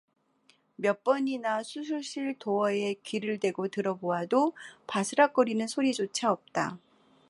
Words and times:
몇 0.77 1.03
번이나 1.03 1.61
수술실 1.61 2.35
도어에 2.39 2.95
귀를 3.03 3.39
대고 3.39 3.67
들어 3.67 3.93
보아도 3.97 4.53
바스락거리는 4.87 5.67
소리조차 5.67 6.31
없다. 6.31 6.79